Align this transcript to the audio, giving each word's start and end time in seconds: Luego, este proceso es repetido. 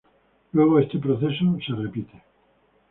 Luego, 0.53 0.79
este 0.79 0.97
proceso 0.97 1.57
es 1.59 1.77
repetido. 1.77 2.23